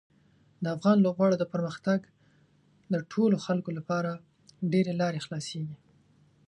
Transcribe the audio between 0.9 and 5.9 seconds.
لوبغاړو د پرمختګ د ټولو خلکو لپاره ډېرې لارې خلاصیږي.